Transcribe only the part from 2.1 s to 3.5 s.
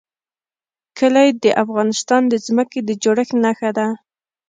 د ځمکې د جوړښت